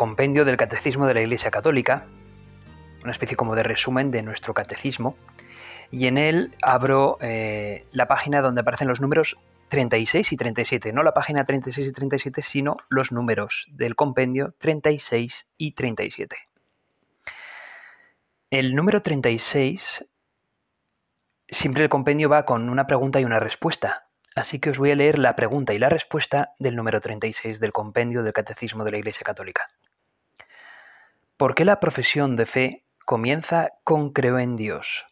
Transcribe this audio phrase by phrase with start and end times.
[0.00, 2.06] compendio del Catecismo de la Iglesia Católica,
[3.02, 5.14] una especie como de resumen de nuestro catecismo,
[5.90, 9.36] y en él abro eh, la página donde aparecen los números
[9.68, 15.48] 36 y 37, no la página 36 y 37, sino los números del compendio 36
[15.58, 16.48] y 37.
[18.48, 20.06] El número 36,
[21.46, 24.96] siempre el compendio va con una pregunta y una respuesta, así que os voy a
[24.96, 28.96] leer la pregunta y la respuesta del número 36 del compendio del Catecismo de la
[28.96, 29.68] Iglesia Católica.
[31.40, 35.06] ¿Por qué la profesión de fe comienza con creo en Dios?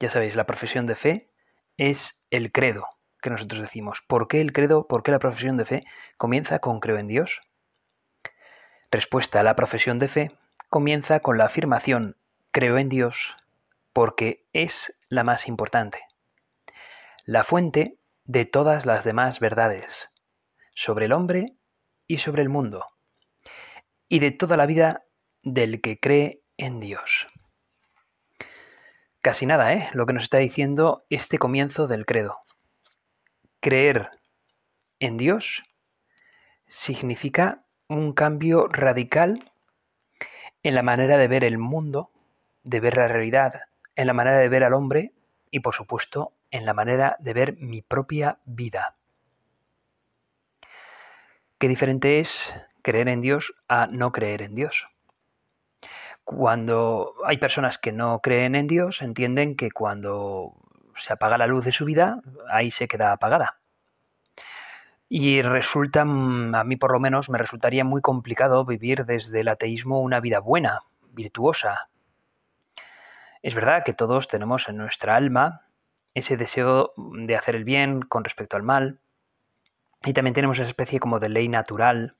[0.00, 1.30] Ya sabéis, la profesión de fe
[1.76, 2.88] es el credo
[3.20, 4.02] que nosotros decimos.
[4.08, 5.84] ¿Por qué el credo, por qué la profesión de fe
[6.16, 7.42] comienza con creo en Dios?
[8.90, 10.32] Respuesta, la profesión de fe
[10.70, 12.16] comienza con la afirmación
[12.50, 13.36] creo en Dios
[13.92, 15.98] porque es la más importante.
[17.26, 20.08] La fuente de todas las demás verdades
[20.72, 21.58] sobre el hombre
[22.06, 22.93] y sobre el mundo
[24.14, 25.06] y de toda la vida
[25.42, 27.26] del que cree en Dios.
[29.22, 29.88] Casi nada, ¿eh?
[29.92, 32.38] Lo que nos está diciendo este comienzo del credo.
[33.58, 34.10] Creer
[35.00, 35.64] en Dios
[36.68, 39.50] significa un cambio radical
[40.62, 42.12] en la manera de ver el mundo,
[42.62, 43.62] de ver la realidad,
[43.96, 45.12] en la manera de ver al hombre
[45.50, 48.94] y por supuesto en la manera de ver mi propia vida.
[51.58, 52.54] Qué diferente es
[52.84, 54.88] creer en Dios a no creer en Dios.
[56.22, 60.54] Cuando hay personas que no creen en Dios, entienden que cuando
[60.94, 63.58] se apaga la luz de su vida, ahí se queda apagada.
[65.08, 69.48] Y resulta, mm, a mí por lo menos, me resultaría muy complicado vivir desde el
[69.48, 70.80] ateísmo una vida buena,
[71.12, 71.88] virtuosa.
[73.42, 75.62] Es verdad que todos tenemos en nuestra alma
[76.14, 79.00] ese deseo de hacer el bien con respecto al mal,
[80.04, 82.16] y también tenemos esa especie como de ley natural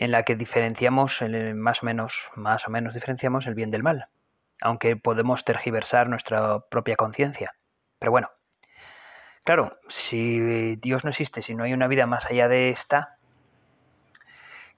[0.00, 1.22] en la que diferenciamos
[1.54, 4.08] más o menos, más o menos diferenciamos el bien del mal,
[4.62, 7.52] aunque podemos tergiversar nuestra propia conciencia.
[7.98, 8.30] Pero bueno,
[9.44, 13.18] claro, si Dios no existe, si no hay una vida más allá de esta,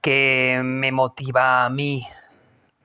[0.01, 2.05] que me motiva a mí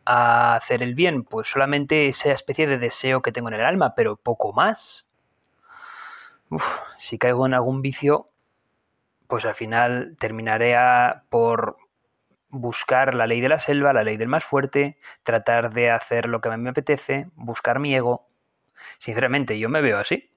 [0.05, 1.23] a hacer el bien?
[1.23, 5.07] Pues solamente esa especie de deseo que tengo en el alma, pero poco más.
[6.99, 8.29] si caigo en algún vicio,
[9.27, 10.75] pues al final terminaré
[11.29, 11.77] por
[12.49, 16.41] buscar la ley de la selva, la ley del más fuerte, tratar de hacer lo
[16.41, 18.27] que a mí me apetece, buscar mi ego.
[18.97, 20.29] Sinceramente, yo me veo así.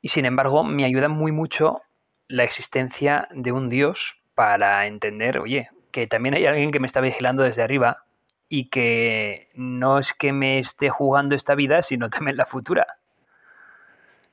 [0.00, 1.82] Y sin embargo, me ayuda muy mucho
[2.28, 7.00] la existencia de un Dios para entender, oye, que también hay alguien que me está
[7.00, 8.04] vigilando desde arriba
[8.48, 12.86] y que no es que me esté jugando esta vida, sino también la futura.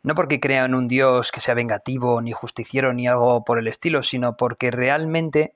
[0.02, 3.68] No porque crea en un Dios que sea vengativo, ni justiciero, ni algo por el
[3.68, 5.53] estilo, sino porque realmente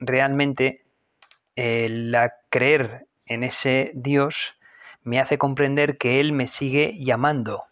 [0.00, 0.84] realmente
[1.56, 2.16] el
[2.48, 4.56] creer en ese Dios
[5.02, 7.64] me hace comprender que Él me sigue llamando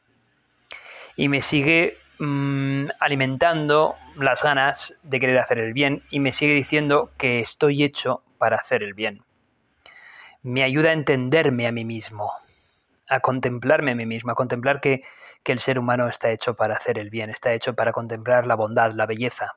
[1.17, 6.55] y me sigue mm, alimentando las ganas de querer hacer el bien y me sigue
[6.55, 9.25] diciendo que estoy hecho para hacer el bien.
[10.43, 12.33] Me ayuda a entenderme a mí mismo,
[13.09, 15.03] a contemplarme a mí mismo, a contemplar que,
[15.43, 18.55] que el ser humano está hecho para hacer el bien, está hecho para contemplar la
[18.55, 19.57] bondad, la belleza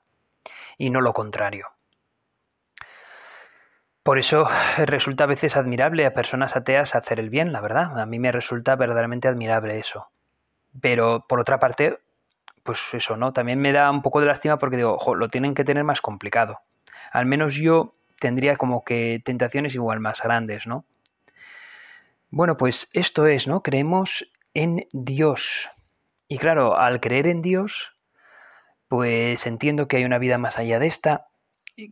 [0.77, 1.67] y no lo contrario.
[4.03, 4.47] Por eso
[4.77, 7.99] resulta a veces admirable a personas ateas hacer el bien, la verdad.
[7.99, 10.09] A mí me resulta verdaderamente admirable eso.
[10.81, 11.99] Pero por otra parte,
[12.63, 13.31] pues eso, ¿no?
[13.33, 16.61] También me da un poco de lástima porque digo, lo tienen que tener más complicado.
[17.11, 20.85] Al menos yo tendría como que tentaciones igual más grandes, ¿no?
[22.29, 23.61] Bueno, pues esto es, ¿no?
[23.61, 25.69] Creemos en Dios.
[26.27, 27.97] Y claro, al creer en Dios,
[28.87, 31.27] pues entiendo que hay una vida más allá de esta,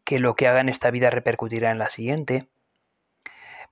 [0.04, 2.48] que lo que haga en esta vida repercutirá en la siguiente.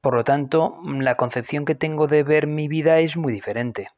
[0.02, 3.90] Por lo tanto, la concepción que tengo de ver mi vida es muy diferente.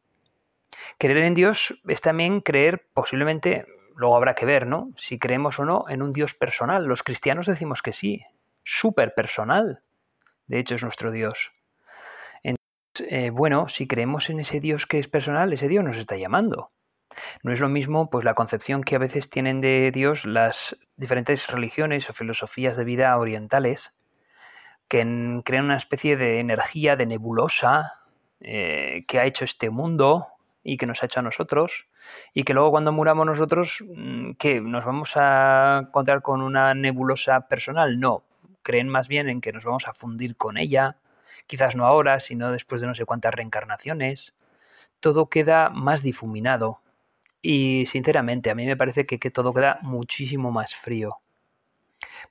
[0.98, 3.66] Creer en Dios es también creer, posiblemente,
[3.96, 4.92] luego habrá que ver, ¿no?
[4.96, 6.86] Si creemos o no en un Dios personal.
[6.86, 8.24] Los cristianos decimos que sí,
[8.64, 9.80] súper personal.
[10.48, 11.52] De hecho, es nuestro Dios.
[12.44, 16.16] Entonces, eh, bueno, si creemos en ese Dios que es personal, ese Dios nos está
[16.16, 16.70] llamando.
[17.44, 21.48] No es lo mismo pues la concepción que a veces tienen de Dios las diferentes
[21.48, 23.94] religiones o filosofías de vida orientales,
[24.88, 27.94] que crean una especie de energía, de nebulosa
[28.42, 30.28] eh, que ha hecho este mundo
[30.64, 31.88] y que nos ha hecho a nosotros
[32.34, 34.62] y que luego cuando muramos nosotros, mm, ¿qué?
[34.62, 38.00] ¿Nos vamos a encontrar con una nebulosa personal?
[38.00, 38.24] No,
[38.64, 40.98] creen más bien en que nos vamos a fundir con ella,
[41.48, 44.36] quizás no ahora, sino después de no sé cuántas reencarnaciones.
[45.00, 46.80] Todo queda más difuminado
[47.42, 51.18] y sinceramente a mí me parece que, todo queda muchísimo más frío.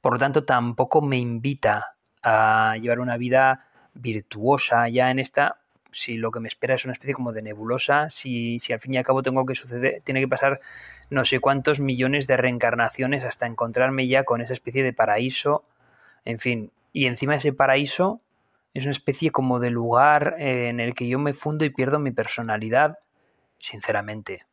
[0.00, 5.58] Por lo tanto, tampoco me invita a llevar una vida virtuosa ya en esta
[5.90, 8.94] si lo que me espera es una especie como de nebulosa, si, si al fin
[8.94, 10.60] y al cabo tengo que suceder, tiene que pasar
[11.10, 15.64] no sé cuántos millones de reencarnaciones hasta encontrarme ya con esa especie de paraíso,
[16.24, 18.20] en fin, y encima ese paraíso
[18.74, 21.98] es una especie como de lugar eh, en el que yo me fundo y pierdo
[21.98, 22.98] mi personalidad,
[23.58, 24.44] sinceramente,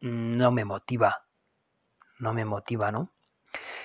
[0.00, 1.24] no me motiva,
[2.18, 3.12] no me motiva, ¿no?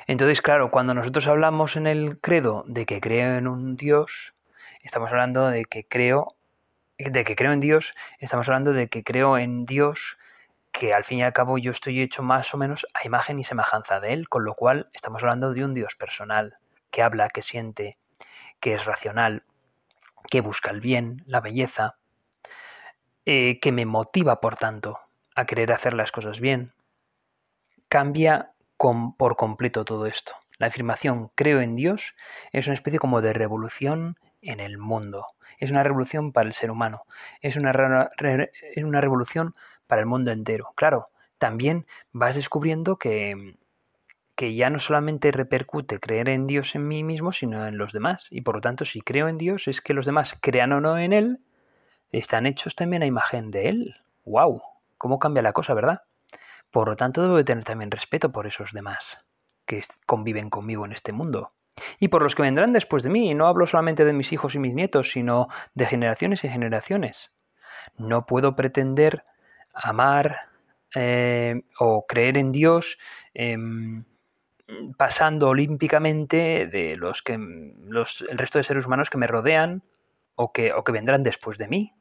[0.08, 4.36] Entonces, claro, cuando nosotros hablamos en el credo de que creo en un Dios,
[4.82, 6.36] estamos hablando de que creo
[6.98, 10.18] de que creo en Dios, estamos hablando de que creo en Dios
[10.72, 13.44] que al fin y al cabo yo estoy hecho más o menos a imagen y
[13.44, 16.58] semejanza de Él, con lo cual estamos hablando de un Dios personal,
[16.92, 17.98] que habla, que siente,
[18.60, 19.44] que es racional,
[20.30, 21.98] que busca el bien, la belleza,
[23.26, 25.00] eh, que me motiva, por tanto,
[25.36, 26.72] a querer hacer las cosas bien.
[27.88, 30.34] Cambia con, por completo todo esto.
[30.58, 32.16] La afirmación creo en Dios
[32.52, 35.26] es una especie como de revolución en el mundo.
[35.58, 37.04] Es una revolución para el ser humano.
[37.42, 37.72] Es una,
[38.78, 39.56] una revolución
[39.88, 40.74] para el mundo entero.
[40.76, 41.06] Claro,
[41.38, 43.56] también vas descubriendo que,
[44.36, 48.28] que ya no solamente repercute creer en Dios en mí mismo, sino en los demás.
[48.30, 50.98] Y por lo tanto, si creo en Dios, es que los demás, crean o no
[50.98, 51.40] en Él,
[52.12, 53.96] están hechos también a imagen de Él.
[54.26, 54.62] ¡Wow!
[55.04, 56.04] ¿Cómo cambia la cosa, verdad?
[56.72, 59.18] Por lo tanto, debo de tener también respeto por esos demás
[59.66, 61.50] que conviven conmigo en este mundo
[62.00, 63.30] y por los que vendrán después de mí.
[63.30, 67.34] Y no hablo solamente de mis hijos y mis nietos, sino de generaciones y generaciones.
[67.98, 69.26] No puedo pretender
[69.74, 70.38] amar
[70.96, 72.98] eh, o creer en Dios
[73.34, 74.06] em,
[74.98, 79.84] pasando olímpicamente de los que los, el resto de seres humanos que me rodean
[80.36, 81.94] o que, o que vendrán después de mí.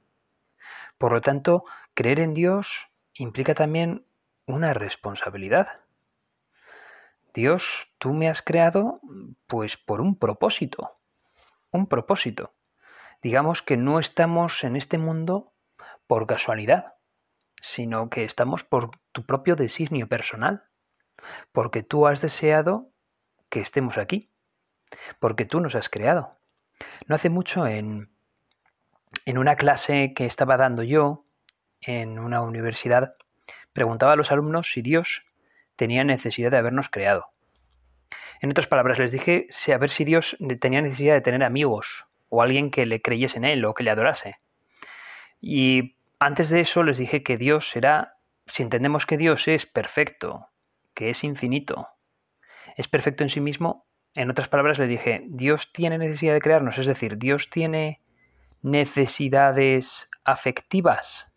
[0.99, 1.65] Por lo tanto,
[1.95, 4.07] creer en Dios implica también
[4.47, 5.69] una responsabilidad.
[7.35, 9.01] Dios, tú me has creado
[9.47, 10.93] pues por un propósito,
[11.71, 12.53] un propósito.
[13.23, 15.53] Digamos que no estamos en este mundo
[16.07, 16.95] por casualidad,
[17.61, 20.65] sino que estamos por tu propio designio personal,
[21.53, 22.91] porque tú has deseado
[23.49, 24.31] que estemos aquí,
[25.21, 26.31] porque tú nos has creado.
[27.07, 28.11] No hace mucho en,
[29.25, 31.25] en una clase que estaba dando yo
[31.83, 33.15] en una universidad,
[33.73, 35.25] preguntaba a los alumnos si Dios
[35.77, 37.27] tenía necesidad de habernos creado.
[38.41, 42.43] En otras palabras, les dije a ver si Dios tenía necesidad de tener amigos o
[42.43, 44.37] alguien que le creyese en él o que le adorase.
[45.41, 50.49] Y antes de eso les dije que Dios será, si entendemos que Dios es perfecto,
[50.95, 51.89] que es infinito,
[52.77, 56.79] es perfecto en sí mismo, en otras palabras le dije, Dios tiene necesidad de crearnos,
[56.79, 58.01] es decir, Dios tiene
[58.61, 61.32] necesidades afectivas,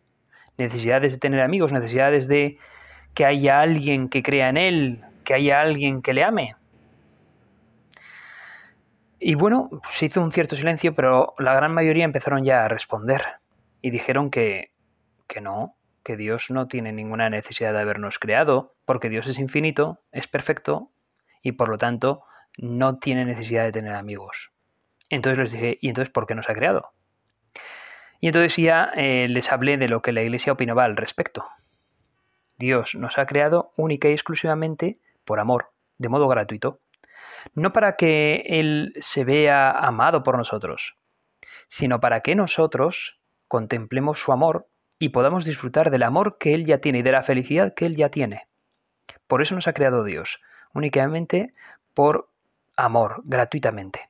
[0.57, 2.57] necesidades de tener amigos, necesidades de
[3.13, 6.55] que haya alguien que crea en Él, que haya alguien que le ame.
[9.19, 13.21] Y bueno, se hizo un cierto silencio, pero la gran mayoría empezaron ya a responder
[13.81, 14.71] y dijeron que,
[15.27, 19.99] que no, que Dios no tiene ninguna necesidad de habernos creado, porque Dios es infinito,
[20.11, 20.91] es perfecto
[21.41, 22.23] y por lo tanto
[22.57, 24.51] no tiene necesidad de tener amigos.
[25.09, 26.91] Entonces les dije, ¿y entonces por qué nos ha creado?
[28.19, 31.47] Y entonces ya eh, les hablé de lo que la Iglesia opinaba al respecto.
[32.57, 36.79] Dios nos ha creado única y exclusivamente por amor, de modo gratuito.
[37.53, 40.97] No para que Él se vea amado por nosotros,
[41.67, 44.67] sino para que nosotros contemplemos su amor
[44.97, 47.95] y podamos disfrutar del amor que Él ya tiene y de la felicidad que Él
[47.95, 48.47] ya tiene.
[49.27, 50.41] Por eso nos ha creado Dios,
[50.73, 51.51] únicamente
[51.93, 52.29] por
[52.75, 54.09] amor, gratuitamente.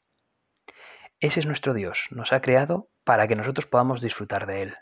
[1.20, 4.76] Ese es nuestro Dios, nos ha creado para que nosotros podamos disfrutar de Él.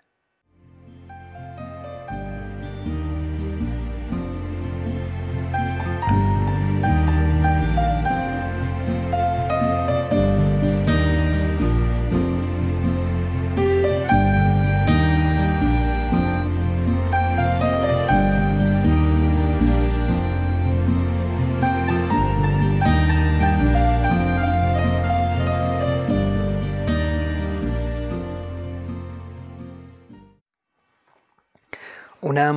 [32.23, 32.51] Una,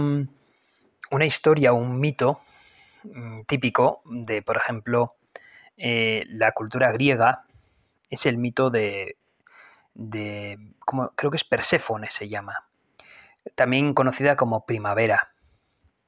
[1.10, 2.40] una historia, un mito
[3.04, 5.16] mm, típico de, por ejemplo,
[5.76, 7.44] eh, la cultura griega
[8.08, 9.16] es el mito de,
[9.94, 12.66] de como, creo que es Perséfone se llama,
[13.54, 15.32] también conocida como primavera.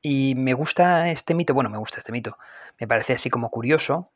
[0.01, 2.39] Y me gusta este mito, bueno, me gusta este mito,
[2.79, 4.11] me parece así como curioso.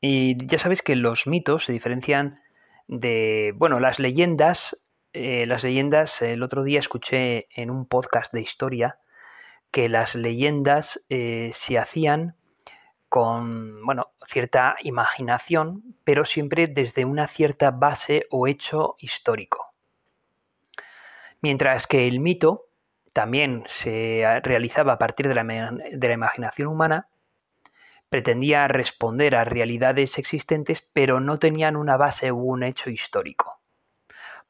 [0.00, 2.40] Y ya sabéis que los mitos se diferencian
[2.86, 4.76] de, bueno, las leyendas,
[5.16, 8.98] eh, las leyendas, el otro día escuché en un podcast de historia
[9.70, 12.36] que las leyendas eh, se hacían
[13.08, 19.72] con, bueno, cierta imaginación, pero siempre desde una cierta base o hecho histórico.
[21.40, 22.68] Mientras que el mito
[23.14, 27.08] también se realizaba a partir de la, de la imaginación humana,
[28.10, 33.60] pretendía responder a realidades existentes, pero no tenían una base u un hecho histórico.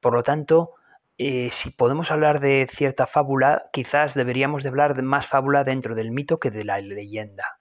[0.07, 0.75] Por lo tanto,
[1.19, 5.97] eh, si podemos hablar de cierta fábula, quizás deberíamos de hablar de más fábula dentro
[5.97, 7.59] del mito que de la leyenda.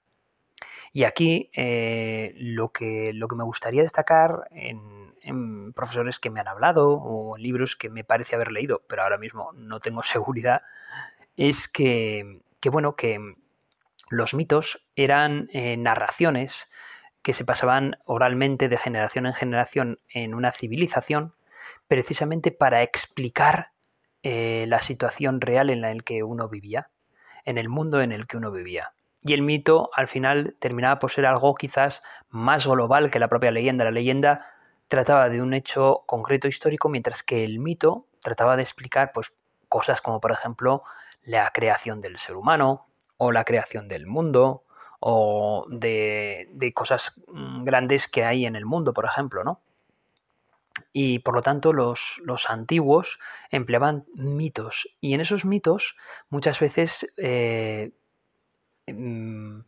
[0.93, 6.47] Y aquí eh, lo, que, lo que me gustaría destacar en, profesores que me han
[6.47, 10.61] hablado o libros que me parece haber leído, pero ahora mismo no tengo seguridad,
[11.37, 13.17] es que, que bueno, que
[14.11, 16.69] los mitos eran eh, narraciones
[17.23, 21.33] que se pasaban oralmente de generación en generación en una civilización,
[21.87, 23.71] precisamente para explicar
[24.23, 26.89] eh, la situación real en la que uno vivía,
[27.45, 28.93] en el mundo en el que uno vivía.
[29.23, 33.51] Y el mito al final terminaba por ser algo quizás más global que la propia
[33.51, 33.83] leyenda.
[33.83, 34.47] La leyenda
[34.87, 39.33] trataba de un hecho concreto histórico, mientras que el mito trataba de explicar pues,
[39.67, 40.83] cosas como por ejemplo
[41.23, 44.63] la creación del ser humano, o la creación del mundo,
[44.99, 49.61] o de, cosas mm, grandes que hay en el mundo, por ejemplo, ¿no?
[50.91, 54.89] Y por lo tanto los, antiguos empleaban mitos.
[54.99, 55.95] Y en esos mitos
[56.29, 57.91] muchas veces eh,
[58.87, 59.59] mm,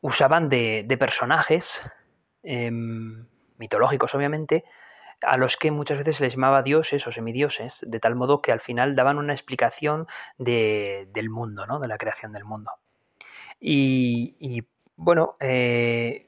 [0.00, 1.80] usaban de, personajes
[2.42, 3.26] em,
[3.58, 4.64] mitológicos, obviamente,
[5.22, 8.52] a los que muchas veces se les llamaba dioses o semidioses, de tal modo que
[8.52, 10.06] al final daban una explicación
[10.38, 11.80] del mundo, ¿no?
[11.80, 12.70] de la creación del mundo.
[13.60, 14.64] Y,
[14.96, 16.27] bueno, eh,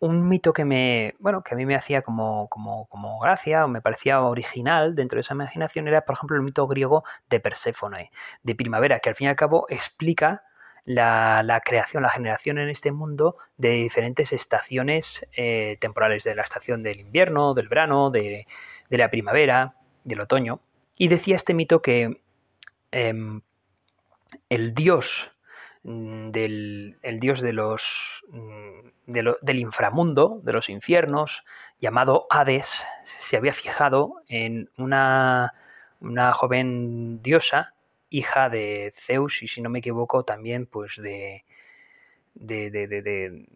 [0.00, 1.14] un mito que me.
[1.18, 5.16] Bueno, que a mí me hacía como, como, como, gracia o me parecía original dentro
[5.16, 8.10] de esa imaginación era, por ejemplo, el mito griego de Perséfone,
[8.42, 10.42] de primavera, que al fin y al cabo explica
[10.84, 16.82] la, creación, la generación en este mundo de diferentes estaciones eh, temporales, de la estación
[16.82, 18.46] del invierno, del verano, de,
[18.88, 20.60] la primavera, del otoño.
[20.96, 22.22] Y decía este mito que
[22.90, 23.42] em,
[24.48, 25.30] el dios
[25.82, 31.44] del el dios de los mm, del inframundo, de los infiernos,
[31.80, 32.84] llamado Hades,
[33.18, 35.54] se había fijado en una,
[36.00, 37.74] una joven diosa
[38.10, 41.44] hija de Zeus y si no me equivoco también pues de,
[42.34, 43.46] de, de, de,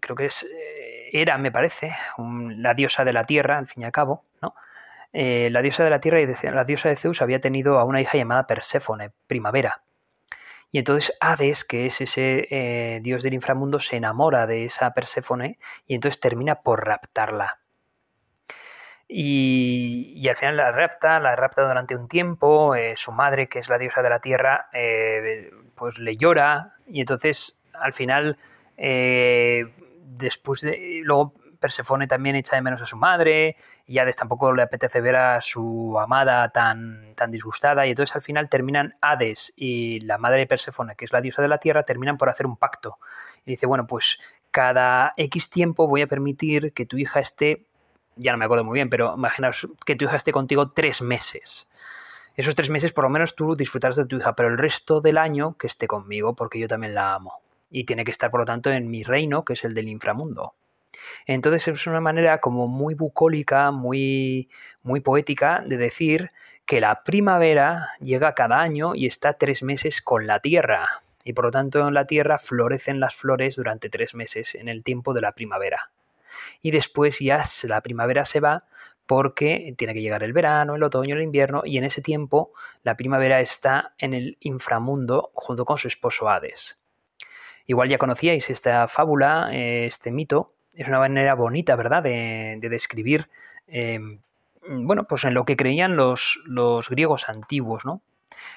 [0.00, 3.84] creo que es eh, era me parece la diosa de la tierra al fin y
[3.86, 4.54] al cabo no
[5.12, 8.00] eh, la diosa de la tierra y la diosa de Zeus había tenido a una
[8.00, 9.82] hija llamada Perséfone primavera
[10.72, 15.58] y entonces Hades, que es ese eh, dios del inframundo, se enamora de esa Perséfone
[15.86, 17.58] y entonces termina por raptarla.
[19.08, 23.68] Y, al final la rapta, la rapta durante un tiempo, eh, su madre, que es
[23.68, 28.38] la diosa de la tierra, eh, pues le llora y entonces al final,
[28.76, 31.00] después de...
[31.02, 35.16] Luego Persefone también echa de menos a su madre y Hades tampoco le apetece ver
[35.16, 40.40] a su amada tan, tan disgustada y entonces al final terminan Hades y la madre
[40.40, 42.98] de Persefone, que es la diosa de la tierra, terminan por hacer un pacto.
[43.44, 44.18] Y dice, bueno, pues
[44.50, 47.66] cada X tiempo voy a permitir que tu hija esté
[48.16, 51.68] ya no me acuerdo muy bien, pero imaginaos que tu hija esté contigo tres meses.
[52.36, 55.18] Esos tres meses por lo menos tú disfrutarás de tu hija, pero el resto del
[55.18, 57.40] año que esté conmigo, porque yo también la amo.
[57.70, 60.54] Y tiene que estar, por lo tanto, en mi reino, que es el del inframundo.
[61.26, 64.48] Entonces es una manera como muy bucólica, muy,
[64.82, 66.30] muy poética de decir
[66.66, 71.02] que la primavera llega cada año y está tres meses con la tierra.
[71.24, 74.82] Y por lo tanto en la tierra florecen las flores durante tres meses en el
[74.82, 75.90] tiempo de la primavera
[76.62, 78.64] y después ya la primavera se va
[79.06, 82.50] porque tiene que llegar el verano, el otoño, el invierno y en ese tiempo
[82.82, 86.78] la primavera está en el inframundo junto con su esposo Hades.
[87.66, 93.28] Igual ya conocíais esta fábula, este mito, es una manera bonita, ¿verdad?, de, describir,
[93.66, 94.20] em,
[94.68, 98.02] bueno, pues en lo que creían los, los griegos antiguos, ¿no?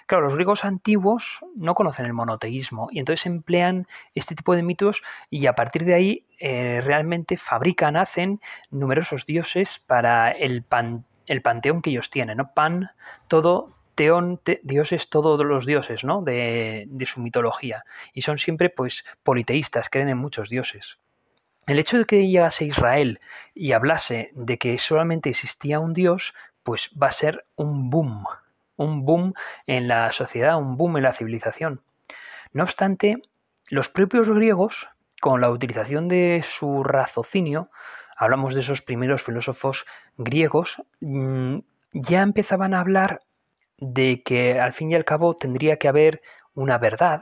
[0.06, 5.02] Claro, los griegos antiguos no conocen el monoteísmo y entonces emplean este tipo de mitos
[5.30, 8.40] y a partir de ahí eh, realmente fabrican, hacen
[8.70, 10.66] numerosos dioses para el,
[11.26, 12.54] el panteón que ellos tienen, ¿no?
[12.54, 12.92] Pan,
[13.28, 16.22] todo, teón, dioses, todos los dioses, ¿no?
[16.22, 17.84] De, de, su mitología.
[18.14, 21.00] Y son siempre, pues, politeístas, creen en muchos dioses.
[21.68, 23.20] El hecho de que llegase Israel
[23.54, 28.26] y hablase de que solamente existía un Dios, pues va a ser un boom,
[28.76, 29.34] un boom
[29.68, 31.82] en la sociedad, un boom en la civilización.
[32.52, 33.22] No obstante,
[33.70, 34.90] los propios griegos,
[35.22, 37.70] con la utilización de su raciocinio,
[38.18, 39.86] hablamos de esos primeros filósofos
[40.18, 41.60] griegos, mm,
[41.94, 43.22] ya empezaban a hablar
[43.78, 46.22] de que al fin y al cabo tendría que haber
[46.54, 47.22] una verdad,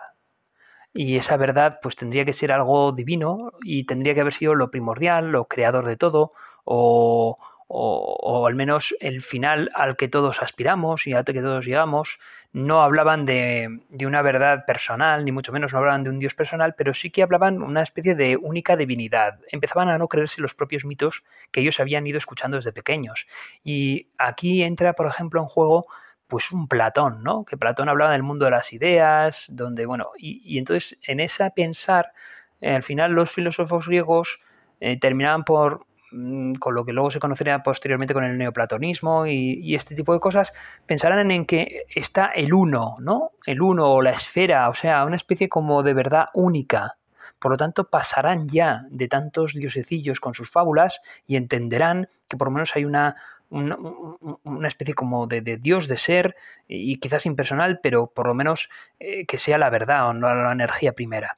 [0.93, 4.71] y esa verdad pues tendría que ser algo divino y tendría que haber sido lo
[4.71, 6.31] primordial, lo creador de todo,
[6.63, 7.36] o,
[7.74, 12.19] o, al menos el final al que todos aspiramos y al que todos llegamos,
[12.51, 16.33] no hablaban de, de, una verdad personal, ni mucho menos no hablaban de un Dios
[16.33, 19.39] personal, pero sí que hablaban una especie de única divinidad.
[19.50, 23.25] Empezaban a no creerse los propios mitos que ellos habían ido escuchando desde pequeños.
[23.63, 25.86] Y aquí entra, por ejemplo, en juego
[26.31, 27.45] pues un Platón, ¿no?
[27.45, 32.13] Que Platón hablaba del mundo de las ideas, donde, bueno, y, entonces en esa pensar,
[32.61, 34.39] al final los filósofos griegos
[34.79, 39.75] eh, terminaban por Mm, con lo que luego se conocería posteriormente con el neoplatonismo y,
[39.75, 40.51] este tipo de cosas,
[40.85, 43.31] pensarán en que está el uno, ¿no?
[43.45, 46.97] El uno o la esfera, o sea, una especie como de verdad única.
[47.39, 52.47] Por lo tanto, pasarán ya de tantos diosecillos con sus fábulas y entenderán que por
[52.50, 53.15] lo menos hay una,
[53.51, 56.36] una, especie como de, dios de ser
[56.67, 60.51] y quizás impersonal, pero por lo menos eh, que sea la verdad o no la
[60.51, 61.38] energía primera.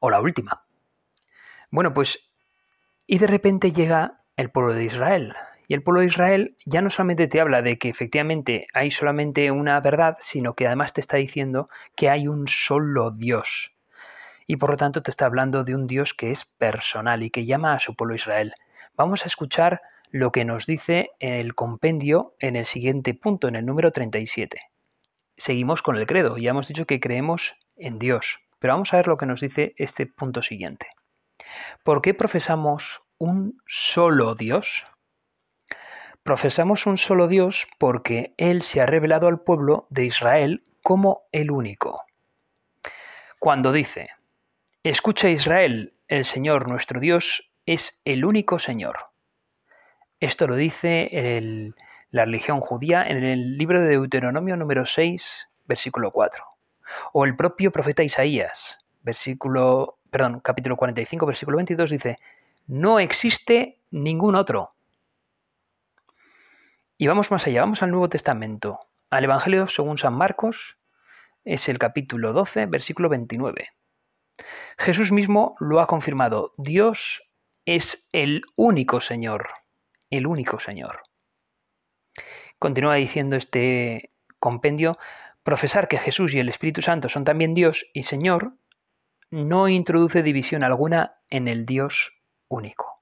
[0.00, 0.64] O la última.
[1.70, 2.26] Bueno, pues
[3.06, 5.34] y de repente llega el pueblo de Israel.
[5.68, 9.50] Y el pueblo de Israel ya no solamente te habla de que efectivamente hay solamente
[9.52, 13.72] una verdad, sino que además te está diciendo que hay un solo Dios.
[14.48, 17.46] Y por lo tanto te está hablando de un Dios que es personal y que
[17.46, 18.54] llama a su pueblo Israel.
[18.96, 23.66] Vamos a escuchar lo que nos dice el compendio en el siguiente punto, en el
[23.66, 24.60] número 37.
[25.36, 29.06] Seguimos con el credo, ya hemos dicho que creemos en Dios, pero vamos a ver
[29.06, 30.88] lo que nos dice este punto siguiente.
[31.84, 34.84] ¿Por qué profesamos un solo Dios?
[36.22, 41.50] Profesamos un solo Dios porque Él se ha revelado al pueblo de Israel como el
[41.50, 42.04] único.
[43.38, 44.08] Cuando dice,
[44.82, 49.10] Escucha Israel, el Señor nuestro Dios es el único Señor.
[50.20, 51.72] Esto lo dice
[52.10, 56.44] la religión judía en el libro de Deuteronomio número 6, versículo 4.
[57.12, 62.16] O el propio profeta Isaías, versículo perdón, capítulo 45, versículo 22 dice,
[62.66, 64.70] no existe ningún otro.
[66.96, 70.78] Y vamos más allá, vamos al Nuevo Testamento, al Evangelio según San Marcos,
[71.44, 73.68] es el capítulo 12, versículo 29.
[74.78, 77.28] Jesús mismo lo ha confirmado, Dios
[77.66, 79.48] es el único Señor,
[80.10, 81.02] el único Señor.
[82.58, 84.98] Continúa diciendo este compendio,
[85.42, 88.54] profesar que Jesús y el Espíritu Santo son también Dios y Señor
[89.30, 92.12] no introduce división alguna en el Dios
[92.48, 92.94] único.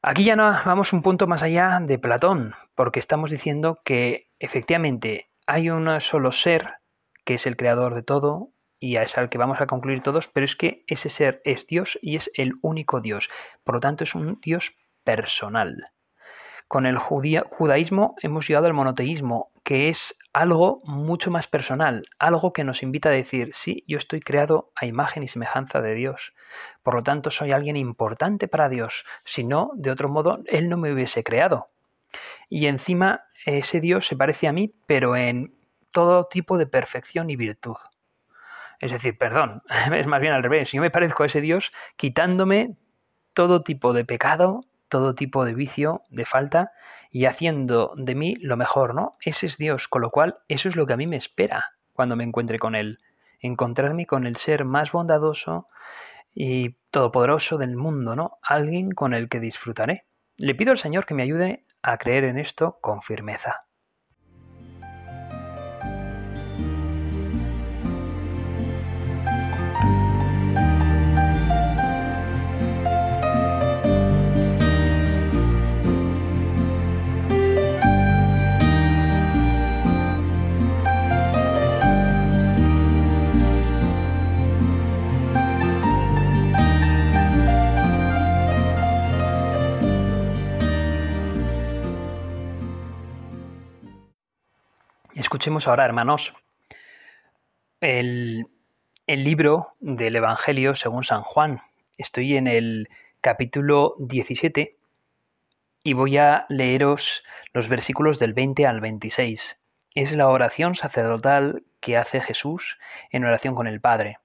[0.00, 5.30] Aquí ya no vamos un punto más allá de Platón, porque estamos diciendo que efectivamente
[5.46, 6.78] hay un solo ser
[7.24, 10.44] que es el creador de todo y es al que vamos a concluir todos, pero
[10.44, 13.28] es que ese ser es Dios y es el único Dios.
[13.64, 15.84] Por lo tanto, es un Dios personal.
[16.68, 22.62] Con el judaísmo hemos llegado al monoteísmo, que es algo mucho más personal, algo que
[22.62, 26.34] nos invita a decir, sí, yo estoy creado a imagen y semejanza de Dios,
[26.82, 30.76] por lo tanto soy alguien importante para Dios, si no, de otro modo, Él no
[30.76, 31.66] me hubiese creado.
[32.50, 35.54] Y encima ese Dios se parece a mí, pero en
[35.90, 37.76] todo tipo de perfección y virtud.
[38.80, 39.62] Es decir, perdón,
[39.94, 42.76] es más bien al revés, yo me parezco a ese Dios quitándome
[43.34, 46.72] todo tipo de pecado, todo tipo de vicio, de falta,
[47.10, 49.16] y haciendo de mí lo mejor, ¿no?
[49.20, 52.16] Ese es Dios, con lo cual eso es lo que a mí me espera cuando
[52.16, 52.98] me encuentre con Él.
[53.40, 55.66] Encontrarme con el ser más bondadoso
[56.34, 58.38] y todopoderoso del mundo, ¿no?
[58.42, 60.04] Alguien con el que disfrutaré.
[60.38, 63.58] Le pido al Señor que me ayude a creer en esto con firmeza.
[95.38, 96.34] Escuchemos ahora, hermanos,
[97.80, 98.48] el,
[99.06, 101.60] el libro del Evangelio según San Juan.
[101.96, 102.88] Estoy en el
[103.20, 104.76] capítulo 17
[105.84, 107.22] y voy a leeros
[107.52, 109.60] los versículos del 20 al 26.
[109.94, 112.76] Es la oración sacerdotal que hace Jesús
[113.12, 114.18] en oración con el Padre.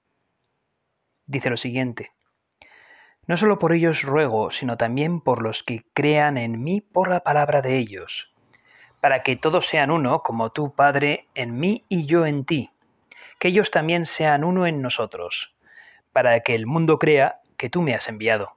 [1.27, 2.11] dice lo siguiente.
[3.27, 7.19] No solo por ellos ruego, sino también por los que crean en mí por la
[7.19, 8.32] palabra de ellos,
[9.03, 12.71] para que todos sean uno, como tú, Padre, en mí y yo en ti,
[13.37, 15.53] que ellos también sean uno en nosotros,
[16.13, 18.55] para que el mundo crea que tú me has enviado.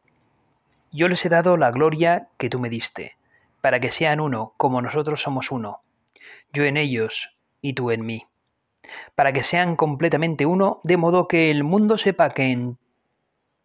[0.93, 3.17] Yo les he dado la gloria que tú me diste,
[3.61, 5.81] para que sean uno, como nosotros somos uno,
[6.53, 8.29] yo en ellos y tú en mí,
[9.17, 12.79] para que sean completamente uno, de modo que el mundo sepa que en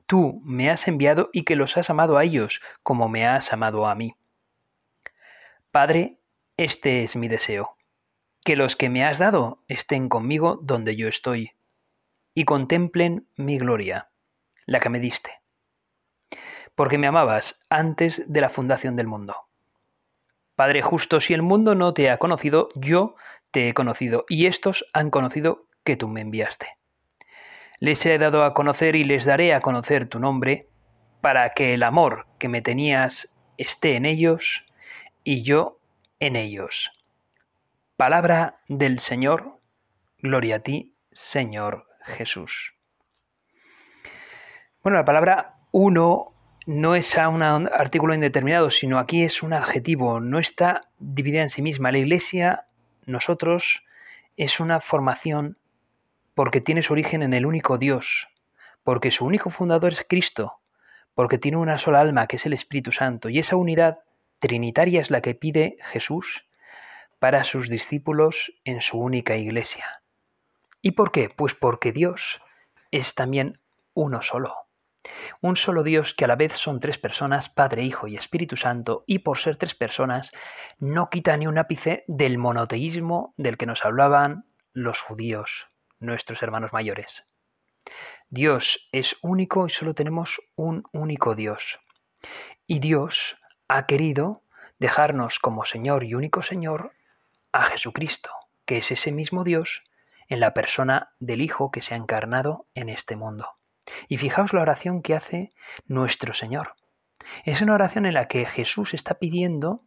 [0.08, 3.86] Tú me has enviado y que los has amado a ellos como me has amado
[3.86, 4.16] a mí.
[5.70, 6.18] Padre,
[6.58, 7.78] este es mi deseo,
[8.44, 11.52] que los que me has dado estén conmigo donde yo estoy,
[12.34, 14.10] y contemplen mi gloria,
[14.66, 15.42] la que me diste,
[16.76, 19.36] porque me amabas antes de la fundación del mundo.
[20.56, 23.16] Padre justo, si el mundo no te ha conocido, yo
[23.52, 26.82] te he conocido, y estos han conocido que tú me enviaste
[27.82, 30.70] les he dado a conocer y les daré a conocer tu nombre,
[31.20, 34.68] para que el amor que me tenías esté en ellos
[35.24, 35.80] y yo
[36.22, 36.92] en ellos.
[37.98, 39.58] Palabra del Señor,
[40.20, 42.76] gloria a ti, Señor Jesús.
[44.84, 46.28] Bueno, la palabra uno
[46.68, 51.50] no es a un artículo indeterminado, sino aquí es un adjetivo, no está dividida en
[51.50, 51.92] sí misma.
[51.92, 52.66] La Iglesia,
[53.06, 53.84] nosotros,
[54.38, 55.58] es una formación
[56.36, 58.30] porque tiene su origen en el único Dios,
[58.84, 60.60] porque su único fundador es Cristo,
[61.16, 64.00] porque tiene una sola alma que es el Espíritu Santo, y esa unidad
[64.42, 66.46] trinitaria es la que pide Jesús
[67.20, 70.02] para sus discípulos en su única iglesia.
[70.82, 71.30] ¿Y por qué?
[71.30, 72.42] Pues porque Dios
[72.90, 73.62] es también
[73.94, 74.54] uno solo.
[75.42, 79.04] Un solo Dios que a la vez son tres personas, Padre, Hijo y Espíritu Santo,
[79.08, 80.32] y por ser tres personas,
[80.80, 85.68] no quita ni un ápice del monoteísmo del que nos hablaban los judíos
[86.00, 87.26] nuestros hermanos mayores.
[88.30, 91.80] Dios es único y solo tenemos un único Dios.
[92.66, 93.38] Y Dios
[93.74, 94.44] ha querido
[94.80, 96.92] dejarnos como Señor y único Señor
[97.54, 98.30] a Jesucristo,
[98.66, 99.84] que es ese mismo Dios
[100.28, 103.48] en la persona del Hijo que se ha encarnado en este mundo.
[104.10, 105.52] Y fijaos la oración que hace
[105.88, 106.76] nuestro Señor.
[107.46, 109.80] Es una oración en la que Jesús está pidiendo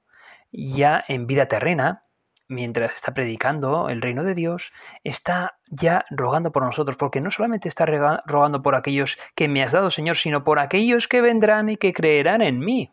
[0.50, 2.04] ya en vida terrena,
[2.48, 7.68] mientras está predicando el reino de Dios, está ya rogando por nosotros, porque no solamente
[7.68, 7.84] está
[8.24, 11.92] rogando por aquellos que me has dado, Señor, sino por aquellos que vendrán y que
[11.92, 12.90] creerán en mí.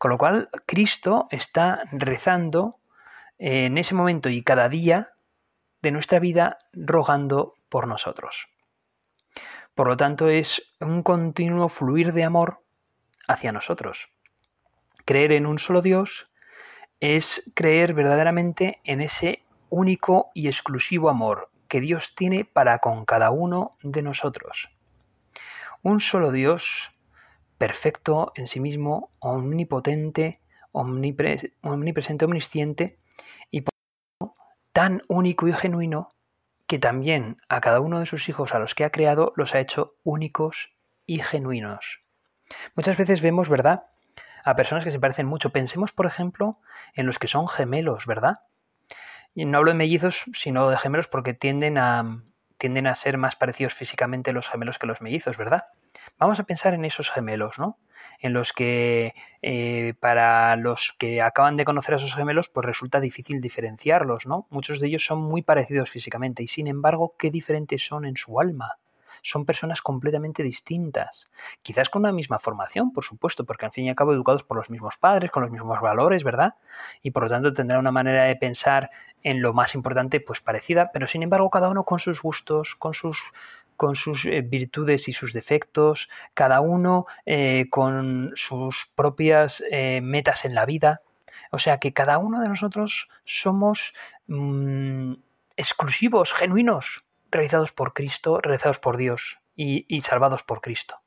[0.00, 2.80] Con lo cual, Cristo está rezando
[3.36, 5.12] en ese momento y cada día
[5.82, 8.48] de nuestra vida rogando por nosotros.
[9.74, 12.64] Por lo tanto, es un continuo fluir de amor
[13.28, 14.08] hacia nosotros.
[15.04, 16.32] Creer en un solo Dios
[17.00, 23.30] es creer verdaderamente en ese único y exclusivo amor que Dios tiene para con cada
[23.32, 24.70] uno de nosotros.
[25.82, 26.90] Un solo Dios,
[27.60, 30.40] perfecto en sí mismo, omnipotente,
[30.72, 32.98] omnipresente, omnisciente,
[33.50, 33.66] y
[34.72, 36.08] tan único y genuino
[36.66, 39.60] que también a cada uno de sus hijos a los que ha creado los ha
[39.60, 40.72] hecho únicos
[41.04, 42.00] y genuinos.
[42.76, 43.88] Muchas veces vemos, ¿verdad?,
[44.42, 45.50] a personas que se parecen mucho.
[45.50, 46.62] Pensemos, por ejemplo,
[46.94, 48.38] en los que son gemelos, ¿verdad?
[49.34, 52.22] Y no hablo de mellizos, sino de gemelos porque tienden a,
[52.60, 55.64] tienden a ser más parecidos físicamente los gemelos que los mellizos, ¿verdad?
[56.18, 57.78] Vamos a pensar en esos gemelos, ¿no?
[58.20, 63.00] En los que eh, para los que acaban de conocer a esos gemelos, pues resulta
[63.00, 64.46] difícil diferenciarlos, ¿no?
[64.50, 68.38] Muchos de ellos son muy parecidos físicamente y sin embargo, qué diferentes son en su
[68.38, 68.79] alma
[69.22, 71.30] son personas completamente distintas.
[71.62, 74.56] Quizás con una misma formación, por supuesto, porque al fin y al cabo educados por
[74.56, 76.54] los mismos padres, con los mismos valores, ¿verdad?
[77.02, 78.90] Y por lo tanto tendrán una manera de pensar
[79.22, 82.94] en lo más importante, pues parecida, pero sin embargo cada uno con sus gustos, con
[82.94, 83.18] sus
[83.80, 90.44] con sus eh, virtudes y sus defectos, cada uno eh, con sus propias eh, metas
[90.44, 91.00] en la vida.
[91.50, 93.94] O sea que cada uno de nosotros somos
[94.26, 95.14] mm,
[95.56, 101.00] exclusivos, genuinos, realizados por Cristo, realizados por Dios y, salvados por Cristo.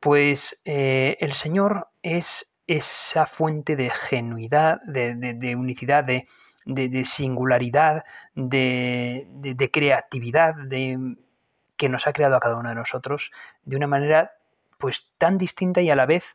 [0.00, 10.54] Pues eh, el Señor es esa fuente de genuidad, de, unicidad, de, singularidad, de, creatividad,
[10.54, 11.16] de,
[11.76, 13.30] que nos ha creado a cada uno de nosotros
[13.64, 14.32] de una manera
[14.78, 16.34] pues tan distinta y a la vez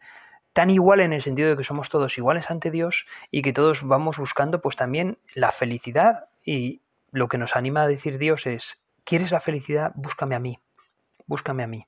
[0.53, 3.83] tan igual en el sentido de que somos todos iguales ante Dios y que todos
[3.83, 8.82] vamos buscando pues también la felicidad y lo que nos anima a decir Dios es
[9.03, 9.91] ¿Quieres la felicidad?
[9.95, 10.59] Búscame a mí.
[11.25, 11.87] Búscame a mí.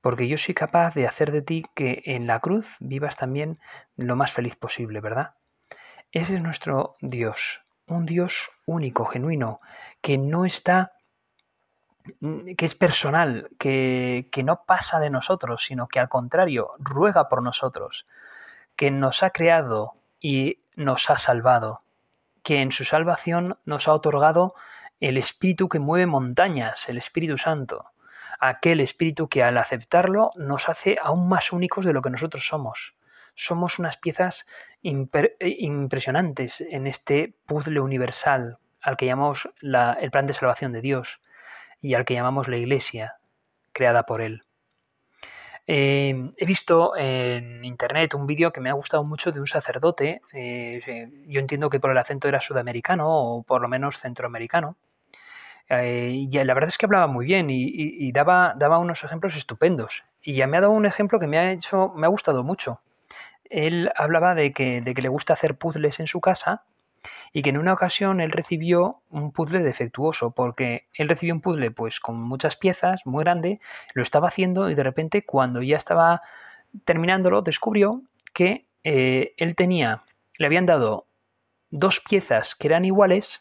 [0.00, 3.60] Porque yo soy capaz de hacer de ti que en la cruz vivas también
[3.96, 5.34] lo más feliz posible, ¿verdad?
[6.10, 9.58] Ese es nuestro Dios, un Dios único, genuino,
[10.00, 10.92] que no está
[12.56, 17.42] que es personal, que, que no pasa de nosotros, sino que al contrario, ruega por
[17.42, 18.06] nosotros,
[18.74, 21.78] que nos ha creado y nos ha salvado,
[22.42, 24.54] que en su salvación nos ha otorgado
[25.02, 27.86] el Espíritu que mueve montañas, el Espíritu Santo,
[28.38, 32.94] aquel Espíritu que al aceptarlo nos hace aún más únicos de lo que nosotros somos.
[33.34, 34.46] Somos unas piezas
[34.80, 41.20] impresionantes en este puzzle universal al que llamamos el plan de salvación de Dios
[41.80, 43.16] y al que llamamos la Iglesia,
[43.72, 44.44] creada por Él.
[45.66, 50.22] Eh, he visto en internet un vídeo que me ha gustado mucho de un sacerdote,
[50.32, 54.76] eh, yo entiendo que por el acento era sudamericano o por lo menos centroamericano,
[55.80, 60.04] eh, y la verdad es que hablaba muy bien y, daba, daba, unos ejemplos estupendos.
[60.22, 62.80] Y ya me ha dado un ejemplo que me ha hecho, me ha gustado mucho.
[63.48, 66.64] Él hablaba de que, de que le gusta hacer puzzles en su casa
[67.32, 71.70] y que en una ocasión él recibió un puzzle defectuoso porque él recibió un puzzle
[71.70, 73.58] pues con muchas piezas, muy grande,
[73.94, 76.22] lo estaba haciendo y de repente cuando ya estaba
[76.84, 78.02] terminándolo descubrió
[78.34, 80.04] que eh, él tenía,
[80.36, 81.06] le habían dado
[81.70, 83.40] dos piezas que eran iguales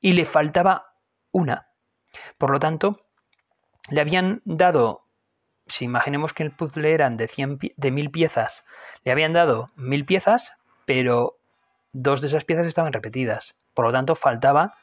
[0.00, 0.89] y le faltaba
[1.32, 1.68] una.
[2.38, 3.06] Por lo tanto,
[3.88, 5.06] le habían dado,
[5.66, 8.64] si imaginemos que el puzzle eran de, 100, de mil piezas,
[9.04, 10.54] le habían dado mil piezas,
[10.86, 11.38] pero
[11.92, 13.56] dos de esas piezas estaban repetidas.
[13.74, 14.74] Por lo tanto, faltaba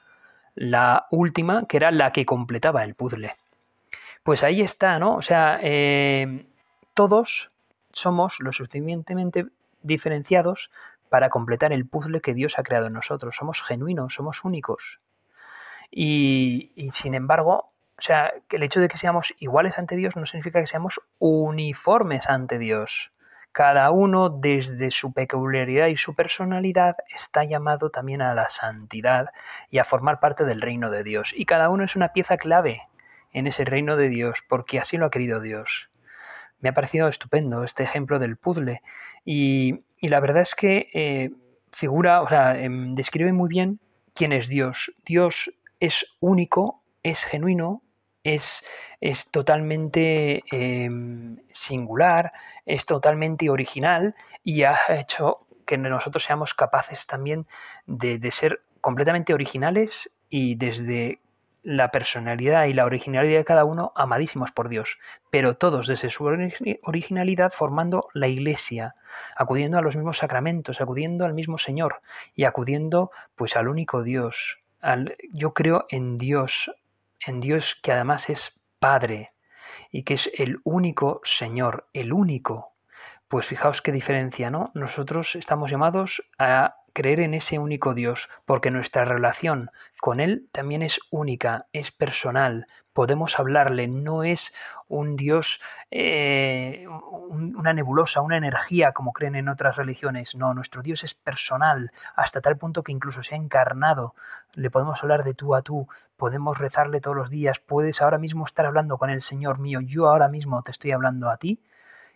[0.56, 3.36] la última, que era la que completaba el puzzle.
[4.24, 5.16] Pues ahí está, ¿no?
[5.16, 6.48] O sea, eh,
[6.94, 7.52] todos
[7.94, 9.46] somos lo suficientemente
[9.82, 10.72] diferenciados
[11.10, 13.36] para completar el puzzle que Dios ha creado en nosotros.
[13.36, 15.00] Somos genuinos, somos únicos.
[15.92, 20.16] Y, y, sin embargo, o sea, que el hecho de que seamos iguales ante Dios
[20.16, 23.12] no significa que seamos uniformes ante Dios.
[23.52, 29.30] Cada uno, desde su peculiaridad y su personalidad, está llamado también a la santidad
[29.72, 31.34] y a formar parte del reino de Dios.
[31.36, 32.82] Y cada uno es una pieza clave
[33.34, 35.90] en ese reino de Dios, porque así lo ha querido Dios.
[36.60, 38.84] Me ha parecido estupendo este ejemplo del puzzle.
[39.26, 41.32] Y, la verdad es que eh,
[41.72, 43.80] figura, o sea, em, describe muy bien
[44.14, 44.94] quién es Dios.
[45.04, 47.84] Dios es único, es genuino,
[48.24, 48.64] es,
[49.00, 52.34] es totalmente em, singular,
[52.66, 57.48] es totalmente original y ha hecho que nosotros seamos capaces también
[57.86, 61.20] de, de ser completamente originales y desde
[61.64, 66.24] la personalidad y la originalidad de cada uno amadísimos por Dios, pero todos desde su
[66.84, 68.94] originalidad formando la iglesia,
[69.36, 72.00] acudiendo a los mismos sacramentos, acudiendo al mismo Señor
[72.36, 74.60] y acudiendo pues al único Dios.
[75.34, 76.72] Yo creo en Dios,
[77.26, 79.30] en Dios que además es Padre
[79.92, 82.74] y que es el único Señor, el único.
[83.28, 84.72] Pues fijaos qué diferencia, ¿no?
[84.74, 89.70] Nosotros estamos llamados a creer en ese único Dios, porque nuestra relación
[90.00, 94.54] con Él también es única, es personal, podemos hablarle, no es
[94.88, 96.86] un Dios, eh,
[97.30, 102.42] una nebulosa, una energía como creen en otras religiones, no, nuestro Dios es personal, hasta
[102.42, 104.16] tal punto que incluso se ha encarnado,
[104.54, 108.46] le podemos hablar de tú a tú, podemos rezarle todos los días, puedes ahora mismo
[108.46, 111.62] estar hablando con el Señor mío, yo ahora mismo te estoy hablando a ti,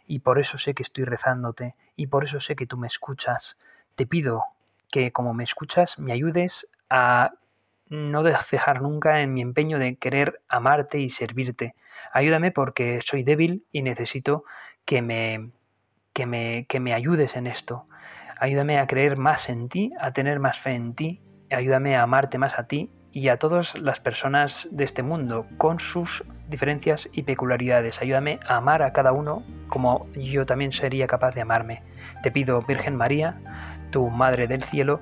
[0.08, 3.58] y por eso sé que estoy rezándote, y por eso sé que tú me escuchas.
[3.96, 4.44] Te pido
[4.90, 7.32] que como me escuchas me ayudes a
[7.92, 11.76] no cejar nunca en mi empeño de querer amarte y servirte.
[12.14, 14.46] Ayúdame porque soy débil y necesito
[14.86, 15.50] que me,
[16.14, 17.86] que me, que me ayudes en esto.
[18.40, 21.20] Ayúdame a creer más en ti, a tener más fe en ti,
[21.52, 25.82] ayúdame a amarte más a ti y a todas las personas de este mundo con
[25.82, 28.02] sus diferencias y peculiaridades.
[28.02, 31.84] Ayúdame a amar a cada uno como yo también sería capaz de amarme.
[32.24, 33.38] Te pido, Virgen María,
[33.92, 35.02] tu Madre del Cielo,